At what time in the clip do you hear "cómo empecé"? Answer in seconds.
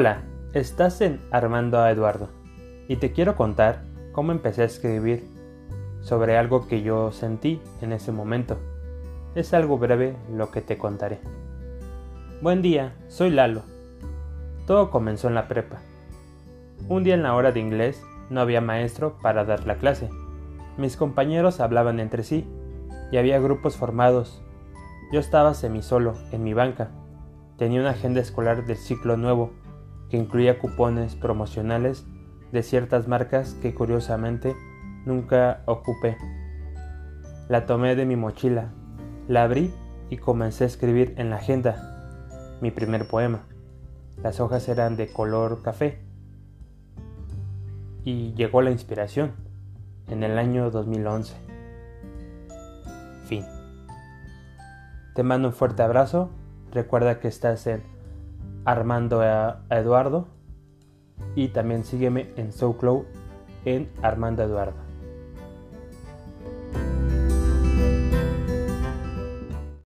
4.12-4.62